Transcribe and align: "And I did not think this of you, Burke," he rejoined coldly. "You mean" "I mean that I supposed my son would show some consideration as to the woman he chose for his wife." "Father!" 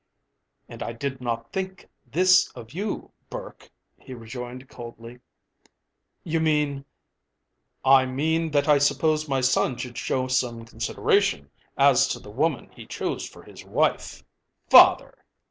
"And 0.67 0.81
I 0.81 0.93
did 0.93 1.21
not 1.21 1.53
think 1.53 1.87
this 2.07 2.49
of 2.55 2.73
you, 2.73 3.11
Burke," 3.29 3.69
he 3.99 4.15
rejoined 4.15 4.67
coldly. 4.67 5.19
"You 6.23 6.39
mean" 6.39 6.85
"I 7.99 8.07
mean 8.07 8.49
that 8.49 8.67
I 8.67 8.79
supposed 8.79 9.29
my 9.29 9.41
son 9.41 9.73
would 9.83 9.99
show 9.99 10.27
some 10.27 10.65
consideration 10.65 11.51
as 11.77 12.07
to 12.07 12.19
the 12.19 12.31
woman 12.31 12.71
he 12.71 12.87
chose 12.87 13.29
for 13.29 13.43
his 13.43 13.63
wife." 13.63 14.23
"Father!" 14.71 15.23